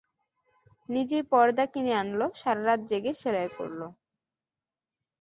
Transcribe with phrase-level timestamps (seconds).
[0.89, 3.81] নিজেই পরদা কিনে আনল, সারা রাত জেগে সেলাই করল।